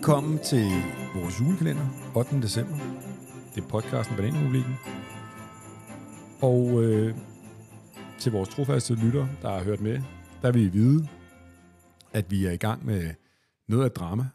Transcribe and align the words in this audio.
Velkommen 0.00 0.38
til 0.38 0.66
vores 1.14 1.40
julekalender, 1.40 1.86
8. 2.16 2.42
december. 2.42 2.76
Det 3.54 3.64
er 3.64 3.68
podcasten 3.68 4.16
Bananrepublikken. 4.16 4.74
Og 6.42 6.82
øh, 6.82 7.14
til 8.18 8.32
vores 8.32 8.48
trofaste 8.48 8.94
lytter, 8.94 9.28
der 9.42 9.50
har 9.50 9.64
hørt 9.64 9.80
med, 9.80 10.02
der 10.42 10.52
vil 10.52 10.62
I 10.62 10.68
vide, 10.68 11.08
at 12.12 12.30
vi 12.30 12.46
er 12.46 12.50
i 12.50 12.56
gang 12.56 12.86
med 12.86 13.14
noget 13.68 13.84
af 13.84 13.90
drama. 13.90 14.26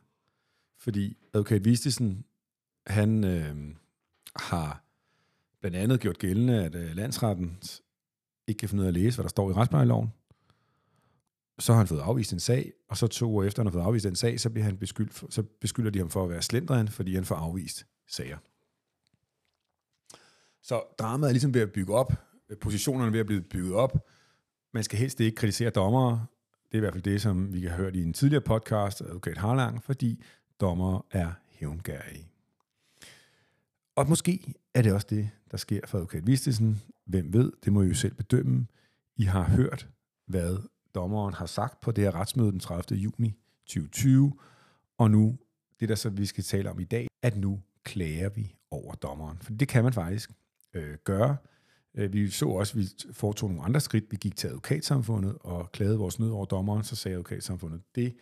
Fordi 0.79 1.17
advokat 1.33 1.65
Vistisen, 1.65 2.25
han 2.87 3.23
øh, 3.23 3.55
har 4.35 4.83
blandt 5.61 5.77
andet 5.77 5.99
gjort 5.99 6.19
gældende, 6.19 6.65
at 6.65 6.75
øh, 6.75 6.95
landsretten 6.95 7.57
ikke 8.47 8.59
kan 8.59 8.69
finde 8.69 8.81
ud 8.81 8.85
af 8.85 8.89
at 8.89 8.93
læse, 8.93 9.17
hvad 9.17 9.23
der 9.23 9.29
står 9.29 9.49
i 9.49 9.53
retsplejeloven. 9.53 10.13
Så 11.59 11.73
har 11.73 11.77
han 11.77 11.87
fået 11.87 11.99
afvist 11.99 12.33
en 12.33 12.39
sag, 12.39 12.71
og 12.89 12.97
så 12.97 13.07
to 13.07 13.37
år 13.37 13.43
efter, 13.43 13.61
han 13.61 13.67
har 13.67 13.71
fået 13.71 13.83
afvist 13.83 14.05
en 14.05 14.15
sag, 14.15 14.39
så, 14.39 14.49
bliver 14.49 14.65
han 14.65 14.77
beskyldt 14.77 15.13
for, 15.13 15.27
så 15.29 15.43
beskylder 15.61 15.91
de 15.91 15.99
ham 15.99 16.09
for 16.09 16.23
at 16.23 16.29
være 16.29 16.41
slendren, 16.41 16.87
fordi 16.87 17.15
han 17.15 17.25
får 17.25 17.35
afvist 17.35 17.85
sager. 18.07 18.37
Så 20.63 20.83
dramaet 20.99 21.29
er 21.29 21.33
ligesom 21.33 21.53
ved 21.53 21.61
at 21.61 21.71
bygge 21.71 21.93
op, 21.93 22.13
positionerne 22.61 23.07
er 23.07 23.11
ved 23.11 23.19
at 23.19 23.25
blive 23.25 23.41
bygget 23.41 23.73
op. 23.73 24.07
Man 24.73 24.83
skal 24.83 24.99
helst 24.99 25.19
ikke 25.19 25.35
kritisere 25.35 25.69
dommere. 25.69 26.25
Det 26.65 26.73
er 26.73 26.77
i 26.77 26.79
hvert 26.79 26.93
fald 26.93 27.03
det, 27.03 27.21
som 27.21 27.53
vi 27.53 27.65
har 27.65 27.77
hørt 27.77 27.95
i 27.95 28.03
en 28.03 28.13
tidligere 28.13 28.41
podcast, 28.41 29.01
advokat 29.01 29.37
Harlang, 29.37 29.83
fordi 29.83 30.23
dommere 30.61 31.01
er 31.11 31.31
hævngærige. 31.49 32.27
Og 33.95 34.09
måske 34.09 34.53
er 34.73 34.81
det 34.81 34.93
også 34.93 35.07
det, 35.09 35.29
der 35.51 35.57
sker 35.57 35.79
for 35.87 35.97
advokat 35.97 36.27
Vistesen. 36.27 36.81
Hvem 37.05 37.33
ved, 37.33 37.51
det 37.63 37.73
må 37.73 37.81
I 37.81 37.87
jo 37.87 37.93
selv 37.93 38.13
bedømme. 38.13 38.67
I 39.17 39.23
har 39.23 39.43
hørt, 39.43 39.89
hvad 40.27 40.57
dommeren 40.95 41.33
har 41.33 41.45
sagt 41.45 41.79
på 41.79 41.91
det 41.91 42.03
her 42.03 42.15
retsmøde 42.15 42.51
den 42.51 42.59
30. 42.59 42.99
juni 42.99 43.33
2020, 43.65 44.33
og 44.97 45.11
nu, 45.11 45.37
det 45.79 45.89
der 45.89 45.95
så 45.95 46.09
vi 46.09 46.25
skal 46.25 46.43
tale 46.43 46.69
om 46.69 46.79
i 46.79 46.83
dag, 46.83 47.07
at 47.23 47.37
nu 47.37 47.61
klager 47.83 48.29
vi 48.29 48.55
over 48.71 48.95
dommeren. 48.95 49.37
For 49.41 49.51
det 49.51 49.67
kan 49.67 49.83
man 49.83 49.93
faktisk 49.93 50.31
øh, 50.73 50.95
gøre. 51.03 51.37
Øh, 51.95 52.13
vi 52.13 52.29
så 52.29 52.45
også, 52.45 52.73
at 52.73 52.79
vi 52.79 53.13
foretog 53.13 53.49
nogle 53.49 53.63
andre 53.63 53.79
skridt. 53.79 54.11
Vi 54.11 54.17
gik 54.17 54.35
til 54.35 54.47
advokatsamfundet 54.47 55.37
og 55.39 55.71
klagede 55.71 55.97
vores 55.97 56.19
nød 56.19 56.29
over 56.29 56.45
dommeren, 56.45 56.83
så 56.83 56.95
sagde 56.95 57.13
advokatsamfundet, 57.13 57.81
det 57.95 58.15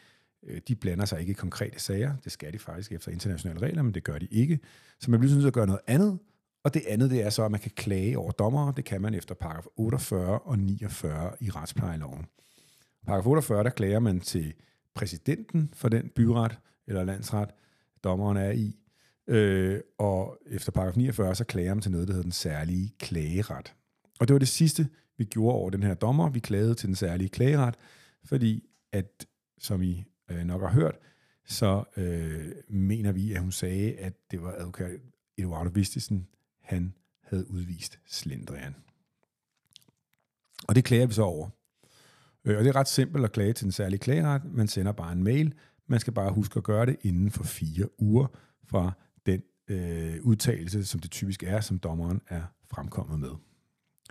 øh, 0.43 0.61
de 0.67 0.75
blander 0.75 1.05
sig 1.05 1.19
ikke 1.19 1.31
i 1.31 1.33
konkrete 1.33 1.79
sager. 1.79 2.15
Det 2.23 2.31
skal 2.31 2.53
de 2.53 2.59
faktisk 2.59 2.91
efter 2.91 3.11
internationale 3.11 3.59
regler, 3.59 3.81
men 3.81 3.93
det 3.93 4.03
gør 4.03 4.17
de 4.17 4.27
ikke. 4.31 4.59
Så 4.99 5.11
man 5.11 5.19
bliver 5.19 5.33
nødt 5.33 5.41
til 5.41 5.47
at 5.47 5.53
gøre 5.53 5.67
noget 5.67 5.81
andet. 5.87 6.19
Og 6.63 6.73
det 6.73 6.83
andet, 6.87 7.11
det 7.11 7.21
er 7.21 7.29
så, 7.29 7.45
at 7.45 7.51
man 7.51 7.59
kan 7.59 7.71
klage 7.75 8.17
over 8.17 8.31
dommere. 8.31 8.73
Det 8.77 8.85
kan 8.85 9.01
man 9.01 9.13
efter 9.13 9.35
paragraf 9.35 9.65
48 9.75 10.39
og 10.39 10.59
49 10.59 11.31
i 11.41 11.49
retsplejeloven. 11.49 12.25
Paragraf 13.05 13.25
48, 13.25 13.63
der 13.63 13.69
klager 13.69 13.99
man 13.99 14.19
til 14.19 14.53
præsidenten 14.93 15.69
for 15.73 15.89
den 15.89 16.09
byret 16.15 16.57
eller 16.87 17.03
landsret, 17.03 17.49
dommeren 18.03 18.37
er 18.37 18.51
i. 18.51 18.77
Øh, 19.27 19.79
og 19.97 20.37
efter 20.45 20.71
paragraf 20.71 20.97
49, 20.97 21.35
så 21.35 21.43
klager 21.43 21.73
man 21.73 21.81
til 21.81 21.91
noget, 21.91 22.07
der 22.07 22.13
hedder 22.13 22.23
den 22.23 22.31
særlige 22.31 22.93
klageret. 22.99 23.75
Og 24.19 24.27
det 24.27 24.33
var 24.33 24.39
det 24.39 24.47
sidste, 24.47 24.87
vi 25.17 25.23
gjorde 25.25 25.55
over 25.55 25.69
den 25.69 25.83
her 25.83 25.93
dommer. 25.93 26.29
Vi 26.29 26.39
klagede 26.39 26.75
til 26.75 26.87
den 26.87 26.95
særlige 26.95 27.29
klageret, 27.29 27.75
fordi 28.25 28.63
at, 28.91 29.25
som 29.57 29.81
I 29.81 30.03
øh, 30.31 30.43
nok 30.43 30.61
har 30.61 30.69
hørt, 30.69 30.95
så 31.45 31.83
øh, 31.97 32.51
mener 32.67 33.11
vi, 33.11 33.33
at 33.33 33.41
hun 33.41 33.51
sagde, 33.51 33.95
at 33.95 34.13
det 34.31 34.41
var 34.41 34.51
advokat 34.51 34.99
Eduardo 35.37 35.69
Vistisen, 35.73 36.27
han 36.61 36.93
havde 37.21 37.51
udvist 37.51 37.99
slendrian. 38.05 38.75
Og 40.67 40.75
det 40.75 40.83
klager 40.83 41.05
vi 41.05 41.13
så 41.13 41.23
over. 41.23 41.49
Øh, 42.45 42.57
og 42.57 42.63
det 42.63 42.69
er 42.69 42.75
ret 42.75 42.87
simpelt 42.87 43.25
at 43.25 43.31
klage 43.31 43.53
til 43.53 43.63
den 43.63 43.71
særlige 43.71 43.99
klageret. 43.99 44.41
Man 44.53 44.67
sender 44.67 44.91
bare 44.91 45.11
en 45.11 45.23
mail. 45.23 45.53
Man 45.87 45.99
skal 45.99 46.13
bare 46.13 46.31
huske 46.31 46.57
at 46.57 46.63
gøre 46.63 46.85
det 46.85 46.97
inden 47.01 47.31
for 47.31 47.43
fire 47.43 48.01
uger 48.01 48.27
fra 48.65 48.91
den 49.25 49.41
øh, 49.67 50.15
udtalelse, 50.21 50.85
som 50.85 50.99
det 50.99 51.11
typisk 51.11 51.43
er, 51.43 51.61
som 51.61 51.79
dommeren 51.79 52.21
er 52.27 52.41
fremkommet 52.71 53.19
med. 53.19 53.29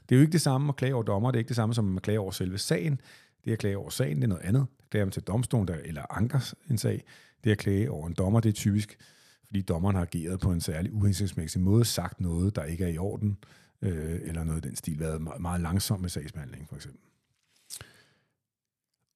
Det 0.09 0.15
er 0.15 0.17
jo 0.17 0.21
ikke 0.21 0.33
det 0.33 0.41
samme 0.41 0.69
at 0.69 0.77
klage 0.77 0.95
over 0.95 1.03
dommer. 1.03 1.31
Det 1.31 1.37
er 1.37 1.41
ikke 1.41 1.49
det 1.49 1.57
samme 1.57 1.75
som 1.75 1.97
at 1.97 2.03
klage 2.03 2.21
over 2.21 2.31
selve 2.31 2.59
sagen. 2.59 3.01
Det 3.45 3.53
at 3.53 3.59
klage 3.59 3.79
over 3.79 3.91
sagen, 3.91 4.17
det 4.17 4.25
er 4.25 4.29
noget 4.29 4.43
andet. 4.43 4.67
Klager 4.91 5.05
man 5.05 5.13
til 5.13 5.23
domstolen 5.23 5.69
der, 5.69 5.75
eller 5.85 6.03
anker 6.11 6.55
en 6.71 6.79
sag. 6.79 7.05
Det 7.45 7.51
at 7.51 7.59
klage 7.59 7.91
over 7.91 8.07
en 8.07 8.15
dommer, 8.15 8.41
det 8.41 8.49
er 8.49 8.53
typisk, 8.53 8.99
fordi 9.47 9.63
dommeren 9.63 9.97
har 9.97 10.03
ageret 10.03 10.41
på 10.41 10.53
en 10.53 10.61
særlig 10.61 10.93
uhensigtsmæssig 10.93 11.61
måde, 11.61 11.85
sagt 11.85 12.21
noget, 12.21 12.57
der 12.57 12.65
ikke 12.65 12.85
er 12.85 12.89
i 12.89 12.99
orden, 12.99 13.39
øh, 13.83 14.21
eller 14.23 14.45
noget 14.45 14.65
i 14.65 14.69
den 14.69 14.77
stil, 14.77 14.99
været 14.99 15.23
meget, 15.23 15.41
meget 15.41 15.61
langsom 15.61 16.01
med 16.01 16.09
sagsbehandling, 16.09 16.69
for 16.69 16.77
eksempel. 16.77 17.01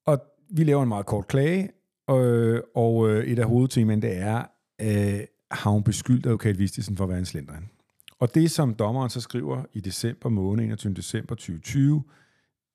Og 0.07 0.19
vi 0.49 0.65
laver 0.65 0.83
en 0.83 0.89
meget 0.89 1.07
kort 1.07 1.27
klage, 1.27 1.71
øh, 2.11 2.61
og 2.75 3.11
øh, 3.11 3.25
et 3.25 3.39
af 3.39 3.47
hovedtemaerne, 3.47 4.03
det 4.03 4.17
er, 4.17 4.45
øh, 4.81 5.21
har 5.51 5.71
hun 5.71 5.83
beskyldt 5.83 6.27
advokat 6.27 6.59
Vistisen 6.59 6.97
for 6.97 7.05
at 7.05 7.11
være 7.11 7.19
en 7.19 7.25
slenderen. 7.25 7.71
Og 8.19 8.35
det, 8.35 8.51
som 8.51 8.75
dommeren 8.75 9.11
så 9.11 9.21
skriver 9.21 9.65
i 9.73 9.81
december 9.81 10.29
måned, 10.29 10.65
21. 10.65 10.95
december 10.95 11.35
2020, 11.35 12.03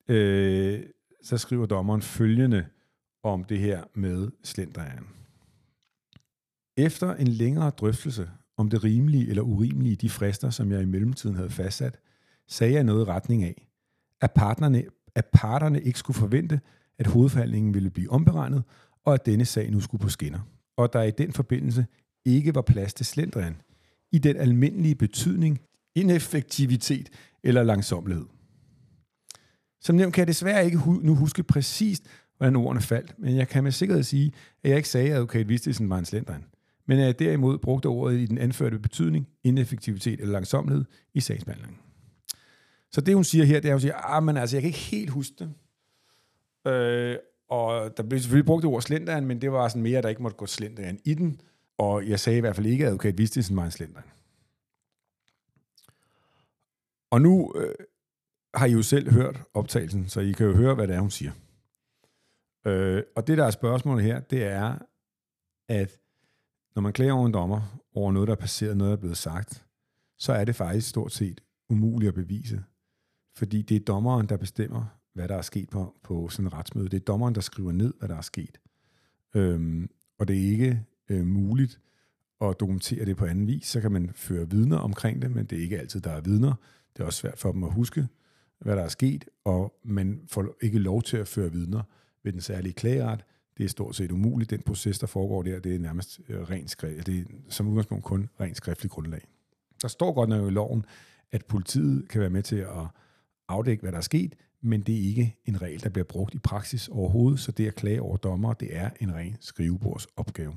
øh, 0.08 0.84
så 1.24 1.38
skriver 1.38 1.66
dommeren 1.66 2.02
følgende 2.02 2.66
om 3.24 3.44
det 3.44 3.60
her 3.60 3.84
med 3.94 4.32
slenderen. 4.44 5.08
Efter 6.78 7.16
en 7.16 7.28
længere 7.28 7.70
drøftelse 7.70 8.30
om 8.58 8.70
det 8.70 8.84
rimelige 8.84 9.30
eller 9.30 9.44
urimelige 9.44 9.92
i 9.92 9.96
de 9.96 10.10
frister, 10.10 10.50
som 10.50 10.72
jeg 10.72 10.82
i 10.82 10.86
mellemtiden 10.86 11.36
havde 11.36 11.50
fastsat, 11.50 12.00
sagde 12.48 12.74
jeg 12.74 12.84
noget 12.84 13.02
i 13.02 13.10
retning 13.10 13.44
af, 13.44 13.68
at 14.22 14.32
parterne, 14.32 14.84
at 15.16 15.26
parterne 15.34 15.82
ikke 15.82 16.00
skulle 16.00 16.18
forvente, 16.18 16.60
at 17.02 17.08
hovedforhandlingen 17.08 17.74
ville 17.74 17.90
blive 17.90 18.12
omberegnet, 18.12 18.64
og 19.06 19.14
at 19.14 19.26
denne 19.26 19.46
sag 19.46 19.72
nu 19.72 19.80
skulle 19.80 20.02
på 20.02 20.10
skinner. 20.10 20.40
Og 20.78 20.94
der 20.94 21.02
i 21.02 21.12
den 21.12 21.34
forbindelse 21.34 21.86
ikke 22.26 22.56
var 22.56 22.62
plads 22.62 22.94
til 22.94 23.06
slendrian, 23.06 23.56
i 24.12 24.18
den 24.18 24.38
almindelige 24.38 24.96
betydning, 24.96 25.60
ineffektivitet 25.96 27.10
eller 27.44 27.64
langsomlighed. 27.64 28.26
Som 29.82 29.96
nævnt 29.96 30.14
kan 30.14 30.22
jeg 30.22 30.28
desværre 30.28 30.66
ikke 30.66 30.78
nu 31.02 31.16
huske 31.16 31.44
præcist, 31.44 32.04
hvordan 32.38 32.56
ordene 32.56 32.82
faldt, 32.82 33.20
men 33.20 33.36
jeg 33.36 33.48
kan 33.48 33.64
med 33.64 33.72
sikkerhed 33.72 34.04
sige, 34.04 34.32
at 34.64 34.70
jeg 34.70 34.78
ikke 34.78 34.90
sagde, 34.90 35.10
at 35.10 35.16
advokat 35.16 35.50
Vistesen 35.50 35.90
var 35.90 35.98
en 35.98 36.06
slendrian, 36.06 36.46
men 36.88 37.00
at 37.00 37.06
jeg 37.06 37.20
derimod 37.20 37.58
brugte 37.58 37.88
ordet 37.88 38.20
i 38.20 38.26
den 38.26 38.38
anførte 38.38 38.80
betydning, 38.80 39.28
ineffektivitet 39.44 40.20
eller 40.20 40.34
langsomlighed 40.34 40.86
i 41.14 41.20
sagsbehandlingen. 41.20 41.78
Så 42.92 43.02
det, 43.02 43.16
hun 43.16 43.24
siger 43.24 43.46
her, 43.46 43.60
det 43.60 43.70
er, 43.70 43.74
at 43.74 43.76
hun 43.76 43.82
siger, 43.82 44.16
at 44.16 44.24
men 44.24 44.38
altså, 44.38 44.56
jeg 44.56 44.62
kan 44.62 44.68
ikke 44.68 44.80
helt 44.80 45.10
huske 45.10 45.36
det. 45.40 45.54
Øh, 46.68 47.18
og 47.50 47.98
der 47.98 48.04
blev 48.04 48.20
selvfølgelig 48.20 48.46
brugt 48.46 48.62
det 48.62 48.70
ord 48.70 48.82
slenderen, 48.82 49.26
men 49.26 49.42
det 49.42 49.52
var 49.52 49.68
sådan 49.68 49.82
mere, 49.82 49.98
at 49.98 50.04
der 50.04 50.10
ikke 50.10 50.24
måtte 50.24 50.38
gå 50.38 50.46
slenderen 50.46 51.00
i 51.06 51.14
den. 51.14 51.42
Og 51.78 52.08
jeg 52.08 52.20
sagde 52.20 52.38
i 52.38 52.42
hvert 52.42 52.56
fald 52.56 52.68
ikke, 52.68 52.84
at 52.84 52.88
advokat 52.88 53.18
Vistisen 53.18 53.56
var 53.56 53.66
en 53.66 53.72
slenderen. 53.72 54.06
Og 57.12 57.22
nu 57.22 57.54
øh, 57.56 57.76
har 58.54 58.66
I 58.66 58.72
jo 58.72 58.82
selv 58.82 59.12
hørt 59.12 59.44
optagelsen, 59.54 60.10
så 60.10 60.20
I 60.20 60.32
kan 60.32 60.46
jo 60.46 60.56
høre, 60.56 60.76
hvad 60.76 60.88
det 60.88 60.96
er, 60.96 61.00
hun 61.00 61.12
siger. 61.12 61.32
Øh, 62.66 63.04
og 63.16 63.28
det, 63.28 63.38
der 63.38 63.46
er 63.46 63.52
spørgsmålet 63.52 64.04
her, 64.04 64.20
det 64.20 64.44
er, 64.44 64.78
at 65.70 66.00
når 66.76 66.82
man 66.82 66.94
klager 66.94 67.14
over 67.14 67.26
en 67.26 67.34
dommer, 67.34 67.82
over 67.94 68.12
noget, 68.12 68.28
der 68.28 68.36
er 68.36 68.40
passeret, 68.40 68.78
noget, 68.78 68.92
der 68.92 68.98
er 68.98 69.02
blevet 69.02 69.18
sagt, 69.18 69.66
så 70.18 70.34
er 70.34 70.46
det 70.46 70.56
faktisk 70.56 70.90
stort 70.90 71.12
set 71.12 71.42
umuligt 71.70 72.10
at 72.10 72.16
bevise. 72.16 72.64
Fordi 73.38 73.62
det 73.62 73.76
er 73.76 73.86
dommeren, 73.86 74.30
der 74.30 74.38
bestemmer, 74.38 75.01
hvad 75.14 75.28
der 75.28 75.36
er 75.36 75.42
sket 75.42 75.70
på, 75.70 75.96
på 76.04 76.30
sådan 76.30 76.46
en 76.46 76.54
retsmøde. 76.54 76.90
Det 76.90 76.98
er 76.98 77.06
dommeren, 77.06 77.36
der 77.36 77.42
skriver 77.42 77.72
ned, 77.72 77.94
hvad 78.00 78.10
der 78.10 78.16
er 78.16 78.22
sket. 78.22 78.60
Øhm, 79.36 79.90
og 80.18 80.28
det 80.28 80.38
er 80.38 80.52
ikke 80.52 80.84
øh, 81.10 81.26
muligt 81.26 81.80
at 82.42 82.60
dokumentere 82.60 83.06
det 83.06 83.18
på 83.18 83.26
anden 83.26 83.48
vis. 83.48 83.68
Så 83.68 83.82
kan 83.82 83.92
man 83.92 84.12
føre 84.16 84.50
vidner 84.50 84.78
omkring 84.78 85.22
det, 85.22 85.32
men 85.32 85.46
det 85.46 85.58
er 85.58 85.62
ikke 85.62 85.80
altid, 85.80 86.02
der 86.02 86.12
er 86.12 86.22
vidner. 86.22 86.54
Det 86.94 87.02
er 87.02 87.06
også 87.06 87.20
svært 87.20 87.38
for 87.38 87.52
dem 87.52 87.64
at 87.64 87.74
huske, 87.74 88.08
hvad 88.60 88.76
der 88.76 88.84
er 88.84 88.88
sket, 88.88 89.26
og 89.44 89.74
man 89.84 90.22
får 90.28 90.56
ikke 90.62 90.80
lov 90.80 91.02
til 91.02 91.18
at 91.18 91.28
føre 91.28 91.52
vidner 91.52 91.82
ved 92.24 92.34
den 92.34 92.42
særlige 92.42 92.74
klageret. 92.74 93.26
Det 93.58 93.64
er 93.64 93.70
stort 93.70 93.96
set 93.96 94.12
umuligt. 94.12 94.50
Den 94.50 94.62
proces, 94.62 95.00
der 95.00 95.08
foregår 95.08 95.44
der, 95.44 95.60
det 95.60 95.76
er 95.76 95.80
nærmest 95.80 96.20
øh, 96.30 96.42
rent 96.42 96.72
skrift. 96.72 97.08
Det 97.08 97.20
er 97.20 97.24
som 97.50 97.68
udgangspunkt 97.68 98.04
kun 98.04 98.30
rent 98.40 98.58
skriftligt 98.58 98.94
grundlag. 98.94 99.28
Der 99.82 99.88
står 99.88 100.14
godt 100.14 100.30
nok 100.30 100.48
i 100.48 100.54
loven, 100.54 100.86
at 101.32 101.46
politiet 101.46 102.10
kan 102.10 102.22
være 102.22 102.30
med 102.30 102.44
til 102.44 102.56
at 102.56 102.88
afdække, 103.52 103.82
hvad 103.82 103.92
der 103.92 103.98
er 103.98 104.02
sket, 104.02 104.36
men 104.62 104.82
det 104.82 104.96
er 104.96 105.08
ikke 105.08 105.38
en 105.46 105.62
regel, 105.62 105.84
der 105.84 105.90
bliver 105.90 106.06
brugt 106.06 106.34
i 106.34 106.40
praksis 106.40 106.88
overhovedet, 106.88 107.40
så 107.40 107.52
det 107.52 107.68
at 107.68 107.76
klage 107.76 108.02
over 108.02 108.18
dommer, 108.18 108.54
det 108.54 108.78
er 108.78 108.90
en 109.00 109.16
ren 109.16 109.38
skrivebordsopgave. 109.40 110.54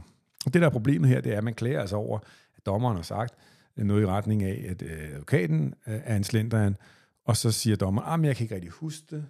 Og 0.47 0.55
det, 0.55 0.63
der 0.63 0.69
er 0.69 0.73
problemet 0.73 1.11
her, 1.11 1.21
det 1.21 1.33
er, 1.33 1.39
at 1.39 1.45
man 1.45 1.55
klager 1.55 1.81
altså 1.81 1.97
over, 1.97 2.19
at 2.57 2.67
dommeren 2.67 2.97
har 2.97 3.03
sagt 3.03 3.35
noget 3.77 4.03
i 4.03 4.07
retning 4.07 4.43
af, 4.43 4.65
at 4.69 4.83
øh, 4.83 5.15
advokaten 5.15 5.75
øh, 5.87 6.01
er 6.05 6.17
en 6.17 6.25
slenderen, 6.25 6.77
og 7.25 7.37
så 7.37 7.53
siger 7.53 7.77
dommeren, 7.77 8.09
ah, 8.09 8.21
at 8.21 8.27
jeg 8.27 8.37
kan 8.37 8.45
ikke 8.45 8.55
rigtig 8.55 8.71
huske 8.71 9.07
det. 9.11 9.27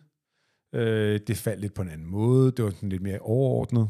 Øh, 0.72 1.20
det 1.26 1.36
faldt 1.36 1.60
lidt 1.60 1.74
på 1.74 1.82
en 1.82 1.88
anden 1.88 2.06
måde, 2.06 2.52
det 2.52 2.64
var 2.64 2.70
sådan 2.70 2.88
lidt 2.88 3.02
mere 3.02 3.18
overordnet. 3.18 3.88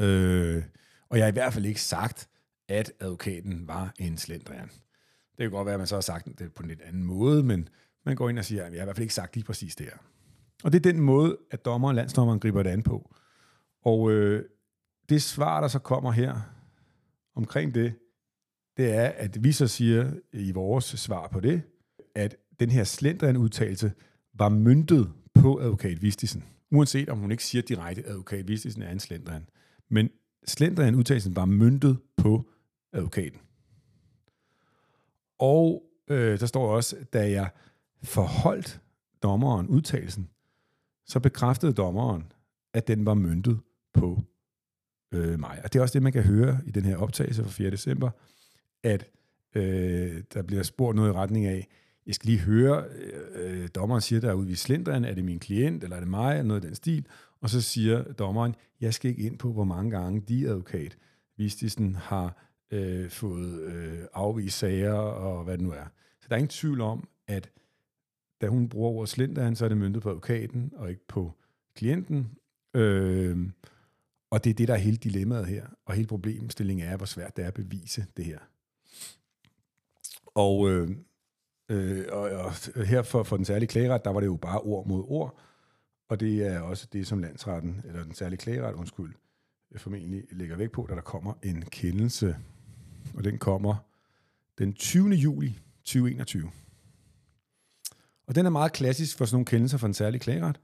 Øh, 0.00 0.62
og 1.08 1.18
jeg 1.18 1.24
har 1.24 1.28
i 1.28 1.32
hvert 1.32 1.52
fald 1.52 1.64
ikke 1.64 1.82
sagt, 1.82 2.28
at 2.68 2.92
advokaten 3.00 3.68
var 3.68 3.94
en 3.98 4.18
slenderen. 4.18 4.70
Det 5.36 5.38
kan 5.38 5.50
godt 5.50 5.66
være, 5.66 5.74
at 5.74 5.80
man 5.80 5.86
så 5.86 5.96
har 5.96 6.00
sagt 6.00 6.28
det 6.38 6.54
på 6.54 6.62
en 6.62 6.68
lidt 6.68 6.82
anden 6.82 7.04
måde, 7.04 7.42
men 7.42 7.68
man 8.04 8.16
går 8.16 8.28
ind 8.28 8.38
og 8.38 8.44
siger, 8.44 8.64
at 8.64 8.72
jeg 8.72 8.80
har 8.80 8.84
i 8.84 8.86
hvert 8.86 8.96
fald 8.96 9.04
ikke 9.04 9.14
sagt 9.14 9.34
lige 9.34 9.44
præcis 9.44 9.76
det 9.76 9.86
her. 9.86 9.96
Og 10.64 10.72
det 10.72 10.86
er 10.86 10.92
den 10.92 11.00
måde, 11.00 11.36
at 11.50 11.64
dommer 11.64 11.88
og 11.88 11.94
landsdommeren 11.94 12.40
griber 12.40 12.62
det 12.62 12.70
an 12.70 12.82
på. 12.82 13.14
Og 13.82 14.10
øh, 14.10 14.44
det 15.08 15.22
svar, 15.22 15.60
der 15.60 15.68
så 15.68 15.78
kommer 15.78 16.12
her 16.12 16.40
omkring 17.34 17.74
det, 17.74 17.94
det 18.76 18.94
er, 18.94 19.08
at 19.08 19.44
vi 19.44 19.52
så 19.52 19.66
siger 19.66 20.12
i 20.32 20.52
vores 20.52 20.84
svar 20.84 21.28
på 21.28 21.40
det, 21.40 21.62
at 22.14 22.36
den 22.60 22.70
her 22.70 22.84
slendrian 22.84 23.36
udtalelse 23.36 23.92
var 24.34 24.48
myntet 24.48 25.12
på 25.34 25.60
advokat 25.60 26.02
Vistisen. 26.02 26.44
Uanset 26.70 27.08
om 27.08 27.18
hun 27.18 27.30
ikke 27.30 27.44
siger 27.44 27.62
direkte, 27.62 28.02
at 28.02 28.10
advokat 28.10 28.48
Vistisen 28.48 28.82
er 28.82 28.90
en 28.90 29.00
slendrian. 29.00 29.48
Men 29.88 30.10
slendrian 30.46 30.94
udtalelsen 30.94 31.36
var 31.36 31.44
myntet 31.44 31.98
på 32.16 32.50
advokaten. 32.92 33.40
Og 35.38 35.82
øh, 36.08 36.40
der 36.40 36.46
står 36.46 36.76
også, 36.76 36.96
da 37.12 37.30
jeg 37.30 37.50
forholdt 38.04 38.80
dommeren 39.22 39.66
udtalelsen, 39.66 40.28
så 41.06 41.20
bekræftede 41.20 41.72
dommeren, 41.72 42.32
at 42.72 42.88
den 42.88 43.06
var 43.06 43.14
myntet 43.14 43.60
på 43.94 44.22
øh, 45.12 45.40
mig. 45.40 45.60
Og 45.64 45.72
det 45.72 45.78
er 45.78 45.82
også 45.82 45.92
det, 45.92 46.02
man 46.02 46.12
kan 46.12 46.22
høre 46.22 46.60
i 46.66 46.70
den 46.70 46.84
her 46.84 46.96
optagelse 46.96 47.42
fra 47.44 47.50
4. 47.50 47.70
december, 47.70 48.10
at 48.82 49.06
øh, 49.54 50.22
der 50.34 50.42
bliver 50.42 50.62
spurgt 50.62 50.96
noget 50.96 51.10
i 51.10 51.12
retning 51.12 51.46
af, 51.46 51.68
jeg 52.06 52.14
skal 52.14 52.26
lige 52.26 52.40
høre, 52.40 52.84
øh, 52.84 53.62
øh 53.62 53.68
dommeren 53.74 54.00
siger 54.00 54.20
derude 54.20 54.50
i 54.50 54.54
slindren, 54.54 55.04
er 55.04 55.14
det 55.14 55.24
min 55.24 55.38
klient, 55.38 55.84
eller 55.84 55.96
er 55.96 56.00
det 56.00 56.08
mig, 56.08 56.32
eller 56.32 56.42
noget 56.42 56.62
af 56.62 56.66
den 56.68 56.74
stil, 56.74 57.06
og 57.40 57.50
så 57.50 57.60
siger 57.60 58.02
dommeren, 58.12 58.54
jeg 58.80 58.94
skal 58.94 59.10
ikke 59.10 59.22
ind 59.22 59.38
på, 59.38 59.52
hvor 59.52 59.64
mange 59.64 59.90
gange 59.90 60.20
de 60.20 60.48
advokat, 60.48 60.96
Vistisen 61.36 61.94
har 61.94 62.36
øh, 62.70 63.10
fået 63.10 63.60
øh, 63.60 63.98
afvist 64.14 64.58
sager, 64.58 64.92
og 64.92 65.44
hvad 65.44 65.58
det 65.58 65.64
nu 65.66 65.72
er. 65.72 65.86
Så 66.20 66.26
der 66.28 66.34
er 66.34 66.38
ingen 66.38 66.48
tvivl 66.48 66.80
om, 66.80 67.08
at 67.26 67.50
da 68.44 68.48
hun 68.48 68.68
bruger 68.68 68.90
ordet 68.90 69.08
slinderen, 69.08 69.56
så 69.56 69.64
er 69.64 69.68
det 69.68 69.78
myndet 69.78 70.02
på 70.02 70.08
advokaten, 70.08 70.72
og 70.76 70.90
ikke 70.90 71.06
på 71.08 71.32
klienten. 71.76 72.30
Øh, 72.74 73.50
og 74.30 74.44
det 74.44 74.50
er 74.50 74.54
det, 74.54 74.68
der 74.68 74.74
er 74.74 74.78
hele 74.78 74.96
dilemmaet 74.96 75.46
her, 75.46 75.66
og 75.86 75.94
hele 75.94 76.06
problemstillingen 76.06 76.86
er, 76.86 76.96
hvor 76.96 77.06
svært 77.06 77.36
det 77.36 77.42
er 77.42 77.48
at 77.48 77.54
bevise 77.54 78.06
det 78.16 78.24
her. 78.24 78.38
Og, 80.26 80.70
øh, 80.70 80.90
øh, 81.68 82.04
og, 82.12 82.30
og 82.30 82.52
her 82.86 83.02
for, 83.02 83.22
for 83.22 83.36
den 83.36 83.44
særlige 83.44 83.68
klageret, 83.68 84.04
der 84.04 84.10
var 84.10 84.20
det 84.20 84.26
jo 84.26 84.36
bare 84.36 84.60
ord 84.60 84.86
mod 84.86 85.04
ord, 85.08 85.40
og 86.08 86.20
det 86.20 86.46
er 86.46 86.60
også 86.60 86.88
det, 86.92 87.06
som 87.06 87.18
landsretten, 87.18 87.82
eller 87.84 88.04
den 88.04 88.14
særlige 88.14 88.38
klageret, 88.38 88.74
undskyld, 88.74 89.14
formentlig 89.76 90.24
lægger 90.30 90.56
væk 90.56 90.70
på, 90.70 90.86
da 90.90 90.94
der 90.94 91.00
kommer 91.00 91.32
en 91.42 91.62
kendelse, 91.62 92.36
og 93.14 93.24
den 93.24 93.38
kommer 93.38 93.74
den 94.58 94.72
20. 94.72 95.08
juli 95.08 95.58
2021. 95.84 96.50
Og 98.26 98.34
den 98.34 98.46
er 98.46 98.50
meget 98.50 98.72
klassisk 98.72 99.18
for 99.18 99.24
sådan 99.24 99.34
nogle 99.34 99.46
kendelser 99.46 99.78
fra 99.78 99.86
en 99.86 99.94
særlig 99.94 100.20
klageret. 100.20 100.60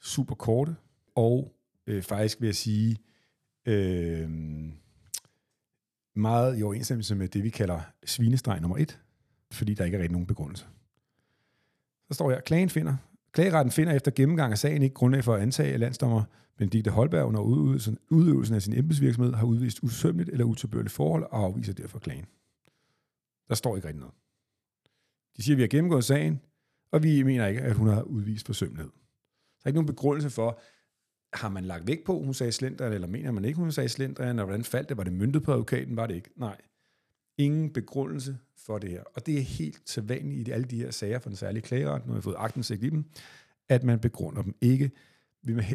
Super 0.00 0.34
korte, 0.34 0.76
og 1.14 1.54
øh, 1.86 2.02
faktisk 2.02 2.40
vil 2.40 2.46
jeg 2.46 2.54
sige, 2.54 2.96
øh, 3.66 4.30
meget 6.16 6.58
i 6.58 6.62
overensstemmelse 6.62 7.14
med 7.14 7.28
det, 7.28 7.44
vi 7.44 7.50
kalder 7.50 7.80
svinestreg 8.04 8.60
nummer 8.60 8.76
et, 8.78 9.00
fordi 9.52 9.74
der 9.74 9.84
ikke 9.84 9.96
er 9.96 10.00
rigtig 10.00 10.12
nogen 10.12 10.26
begrundelse. 10.26 10.66
Så 12.08 12.14
står 12.14 12.30
jeg, 12.30 12.44
klagen 12.44 12.68
finder, 12.68 12.96
klageretten 13.32 13.72
finder 13.72 13.92
efter 13.92 14.10
gennemgang 14.10 14.52
af 14.52 14.58
sagen 14.58 14.82
ikke 14.82 14.94
grundlag 14.94 15.24
for 15.24 15.34
at 15.34 15.42
antage, 15.42 15.74
at 15.74 15.80
landsdommer 15.80 16.24
Benedikte 16.56 16.90
Holberg 16.90 17.26
under 17.26 17.40
udøvelsen, 17.40 17.98
udøvelsen 18.10 18.54
af 18.54 18.62
sin 18.62 18.78
embedsvirksomhed 18.78 19.34
har 19.34 19.46
udvist 19.46 19.82
usømmeligt 19.82 20.30
eller 20.30 20.44
utilbørligt 20.44 20.92
forhold 20.92 21.22
og 21.22 21.44
afviser 21.44 21.72
derfor 21.72 21.98
klagen. 21.98 22.26
Der 23.48 23.54
står 23.54 23.76
ikke 23.76 23.88
rigtig 23.88 24.00
noget. 24.00 24.14
De 25.36 25.42
siger, 25.42 25.54
at 25.54 25.56
vi 25.56 25.62
har 25.62 25.68
gennemgået 25.68 26.04
sagen, 26.04 26.40
og 26.90 27.02
vi 27.02 27.22
mener 27.22 27.46
ikke, 27.46 27.60
at 27.60 27.74
hun 27.74 27.88
har 27.88 28.02
udvist 28.02 28.46
forsømmelighed. 28.46 28.90
Der 28.90 29.62
er 29.64 29.68
ikke 29.68 29.76
nogen 29.76 29.86
begrundelse 29.86 30.30
for, 30.30 30.60
har 31.32 31.48
man 31.48 31.64
lagt 31.64 31.86
vægt 31.86 32.04
på, 32.04 32.22
hun 32.22 32.34
sagde 32.34 32.52
slenderen, 32.52 32.92
eller 32.92 33.08
mener 33.08 33.30
man 33.30 33.44
ikke, 33.44 33.58
hun 33.58 33.72
sagde 33.72 33.88
slenderen, 33.88 34.38
og 34.38 34.44
hvordan 34.44 34.64
faldt 34.64 34.88
det? 34.88 34.96
Var 34.96 35.04
det 35.04 35.12
myndet 35.12 35.42
på 35.42 35.52
advokaten? 35.52 35.96
Var 35.96 36.06
det 36.06 36.14
ikke? 36.14 36.30
Nej. 36.36 36.56
Ingen 37.38 37.72
begrundelse 37.72 38.38
for 38.56 38.78
det 38.78 38.90
her. 38.90 39.02
Og 39.14 39.26
det 39.26 39.38
er 39.38 39.42
helt 39.42 39.82
sædvanligt 39.90 40.48
i 40.48 40.50
alle 40.50 40.66
de 40.66 40.76
her 40.76 40.90
sager 40.90 41.18
for 41.18 41.30
den 41.30 41.36
særlige 41.36 41.62
klageret, 41.62 42.06
når 42.06 42.12
vi 42.12 42.16
har 42.16 42.22
fået 42.22 42.36
agtensigt 42.38 42.84
i 42.84 42.90
dem, 42.90 43.04
at 43.68 43.84
man 43.84 43.98
begrunder 43.98 44.42
dem 44.42 44.54
ikke. 44.60 44.90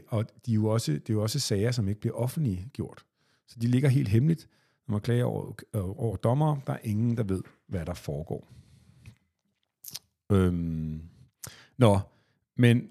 Og 0.07 0.25
de 0.45 0.51
er 0.51 0.55
jo 0.55 0.65
også, 0.65 0.91
det 0.91 1.09
er 1.09 1.13
jo 1.13 1.21
også 1.21 1.39
sager, 1.39 1.71
som 1.71 1.87
ikke 1.87 2.01
bliver 2.01 2.15
offentliggjort. 2.15 3.05
Så 3.47 3.59
de 3.61 3.67
ligger 3.67 3.89
helt 3.89 4.07
hemmeligt, 4.07 4.49
når 4.87 4.91
man 4.91 5.01
klager 5.01 5.25
over, 5.25 5.53
øh, 5.75 5.99
over 5.99 6.15
dommer. 6.15 6.59
Der 6.67 6.73
er 6.73 6.79
ingen, 6.83 7.17
der 7.17 7.23
ved, 7.23 7.41
hvad 7.67 7.85
der 7.85 7.93
foregår. 7.93 8.47
Øhm, 10.31 10.72
nå, 11.77 11.99
men 12.57 12.89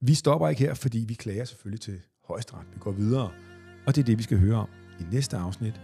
vi 0.00 0.14
stopper 0.14 0.48
ikke 0.48 0.60
her, 0.60 0.74
fordi 0.74 0.98
vi 0.98 1.14
klager 1.14 1.44
selvfølgelig 1.44 1.80
til 1.80 2.00
højesteret. 2.24 2.66
Vi 2.74 2.78
går 2.78 2.92
videre, 2.92 3.32
og 3.86 3.94
det 3.94 3.98
er 3.98 4.04
det, 4.04 4.18
vi 4.18 4.22
skal 4.22 4.38
høre 4.38 4.56
om 4.56 4.68
i 5.00 5.02
næste 5.12 5.36
afsnit 5.36 5.80